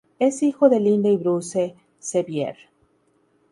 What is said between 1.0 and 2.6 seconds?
y Bruce Sevier.